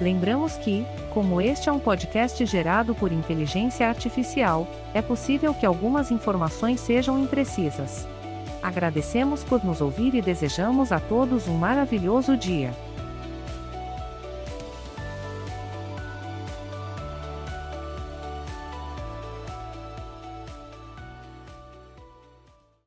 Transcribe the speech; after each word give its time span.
Lembramos 0.00 0.54
que, 0.56 0.84
como 1.12 1.40
este 1.40 1.68
é 1.68 1.72
um 1.72 1.78
podcast 1.78 2.44
gerado 2.44 2.94
por 2.94 3.12
inteligência 3.12 3.88
artificial, 3.88 4.66
é 4.92 5.00
possível 5.00 5.54
que 5.54 5.64
algumas 5.64 6.10
informações 6.10 6.80
sejam 6.80 7.18
imprecisas. 7.18 8.06
Agradecemos 8.62 9.44
por 9.44 9.64
nos 9.64 9.80
ouvir 9.80 10.14
e 10.14 10.22
desejamos 10.22 10.92
a 10.92 11.00
todos 11.00 11.46
um 11.46 11.56
maravilhoso 11.56 12.36
dia. 12.36 12.74